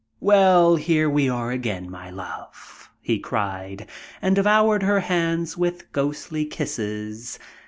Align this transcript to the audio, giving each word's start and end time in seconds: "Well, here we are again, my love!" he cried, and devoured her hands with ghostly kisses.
"Well, 0.19 0.77
here 0.77 1.07
we 1.07 1.29
are 1.29 1.51
again, 1.51 1.87
my 1.87 2.09
love!" 2.09 2.89
he 3.01 3.19
cried, 3.19 3.87
and 4.19 4.35
devoured 4.35 4.81
her 4.81 5.01
hands 5.01 5.57
with 5.57 5.91
ghostly 5.91 6.43
kisses. 6.43 7.37